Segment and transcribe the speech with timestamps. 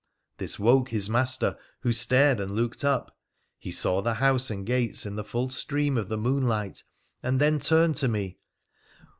[0.37, 3.15] This woke his master, who stared and looked up.
[3.59, 6.83] He saw the house and gates in the full stream of the moonlight,
[7.21, 8.39] and then turned to me.